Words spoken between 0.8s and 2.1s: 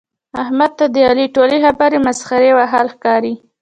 د علي ټولې خبرې